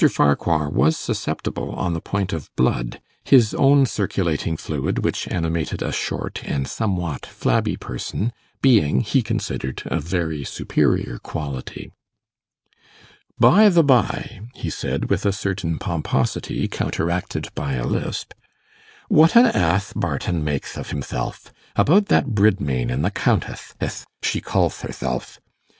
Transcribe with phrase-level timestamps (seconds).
[0.11, 5.91] Farquhar was susceptible on the point of 'blood' his own circulating fluid, which animated a
[5.91, 8.33] short and somewhat flabby person,
[8.63, 11.91] being, he considered, of very superior quality.
[13.37, 18.33] 'By the by,' he said, with a certain pomposity counteracted by a lisp,
[19.07, 24.41] 'what an ath Barton makth of himthelf, about that Bridmain and the Counteth, ath she
[24.41, 25.37] callth herthelf.